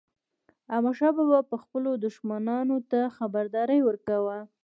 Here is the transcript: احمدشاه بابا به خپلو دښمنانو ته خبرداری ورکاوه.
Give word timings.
احمدشاه 0.73 1.13
بابا 1.17 1.39
به 1.49 1.57
خپلو 1.63 1.91
دښمنانو 2.05 2.77
ته 2.91 2.99
خبرداری 3.17 3.79
ورکاوه. 3.83 4.37